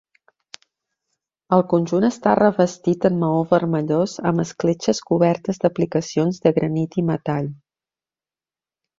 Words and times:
El 1.55 1.59
conjunt 1.73 2.05
està 2.07 2.31
revestit 2.39 3.03
en 3.09 3.19
maó 3.23 3.43
vermellós 3.51 4.15
amb 4.31 4.43
escletxes 4.43 5.01
cobertes 5.11 5.61
d'aplicacions 5.65 6.41
de 6.47 6.53
granit 6.57 6.97
i 7.03 7.05
metall. 7.11 7.51